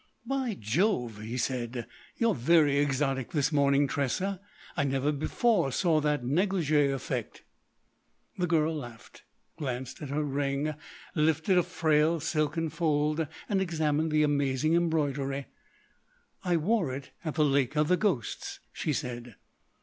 "By 0.25 0.55
Jove!" 0.59 1.21
he 1.21 1.37
said, 1.37 1.85
"you're 2.17 2.33
very 2.33 2.79
exotic 2.79 3.33
this 3.33 3.51
morning, 3.51 3.85
Tressa. 3.87 4.41
I 4.75 4.83
never 4.83 5.11
before 5.11 5.71
saw 5.71 6.01
that 6.01 6.25
negligee 6.25 6.89
effect." 6.89 7.43
The 8.35 8.47
girl 8.47 8.75
laughed, 8.75 9.21
glanced 9.59 10.01
at 10.01 10.09
her 10.09 10.23
ring, 10.23 10.73
lifted 11.13 11.55
a 11.55 11.61
frail 11.61 12.19
silken 12.19 12.69
fold 12.69 13.27
and 13.47 13.61
examined 13.61 14.09
the 14.11 14.23
amazing 14.23 14.73
embroidery. 14.73 15.45
"I 16.43 16.57
wore 16.57 16.91
it 16.95 17.11
at 17.23 17.35
the 17.35 17.45
Lake 17.45 17.75
of 17.77 17.87
the 17.87 17.95
Ghosts," 17.97 18.59
she 18.73 18.93
said. 18.93 19.35